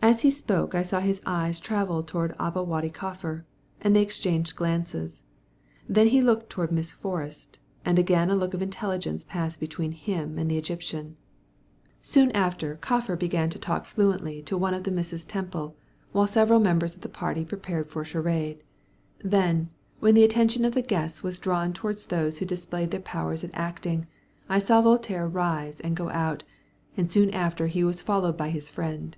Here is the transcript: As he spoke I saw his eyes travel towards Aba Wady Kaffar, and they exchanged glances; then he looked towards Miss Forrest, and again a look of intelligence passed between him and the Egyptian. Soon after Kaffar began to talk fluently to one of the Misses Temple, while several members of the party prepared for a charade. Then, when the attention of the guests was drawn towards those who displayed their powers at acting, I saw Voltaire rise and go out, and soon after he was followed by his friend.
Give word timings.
As 0.00 0.20
he 0.20 0.30
spoke 0.30 0.76
I 0.76 0.82
saw 0.84 1.00
his 1.00 1.20
eyes 1.26 1.58
travel 1.58 2.04
towards 2.04 2.32
Aba 2.38 2.62
Wady 2.62 2.88
Kaffar, 2.88 3.44
and 3.80 3.96
they 3.96 4.00
exchanged 4.00 4.54
glances; 4.54 5.22
then 5.88 6.06
he 6.06 6.20
looked 6.20 6.48
towards 6.48 6.70
Miss 6.70 6.92
Forrest, 6.92 7.58
and 7.84 7.98
again 7.98 8.30
a 8.30 8.36
look 8.36 8.54
of 8.54 8.62
intelligence 8.62 9.24
passed 9.24 9.58
between 9.58 9.90
him 9.90 10.38
and 10.38 10.48
the 10.48 10.56
Egyptian. 10.56 11.16
Soon 12.00 12.30
after 12.30 12.76
Kaffar 12.76 13.16
began 13.16 13.50
to 13.50 13.58
talk 13.58 13.84
fluently 13.86 14.40
to 14.42 14.56
one 14.56 14.72
of 14.72 14.84
the 14.84 14.92
Misses 14.92 15.24
Temple, 15.24 15.74
while 16.12 16.28
several 16.28 16.60
members 16.60 16.94
of 16.94 17.00
the 17.00 17.08
party 17.08 17.44
prepared 17.44 17.90
for 17.90 18.02
a 18.02 18.04
charade. 18.04 18.62
Then, 19.24 19.68
when 19.98 20.14
the 20.14 20.24
attention 20.24 20.64
of 20.64 20.74
the 20.74 20.80
guests 20.80 21.24
was 21.24 21.40
drawn 21.40 21.72
towards 21.72 22.06
those 22.06 22.38
who 22.38 22.46
displayed 22.46 22.92
their 22.92 23.00
powers 23.00 23.42
at 23.42 23.50
acting, 23.54 24.06
I 24.48 24.60
saw 24.60 24.80
Voltaire 24.80 25.26
rise 25.26 25.80
and 25.80 25.96
go 25.96 26.08
out, 26.10 26.44
and 26.96 27.10
soon 27.10 27.30
after 27.30 27.66
he 27.66 27.82
was 27.82 28.00
followed 28.00 28.36
by 28.36 28.50
his 28.50 28.70
friend. 28.70 29.16